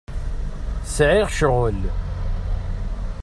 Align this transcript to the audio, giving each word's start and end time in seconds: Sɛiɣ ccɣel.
Sɛiɣ 0.95 1.27
ccɣel. 1.33 1.81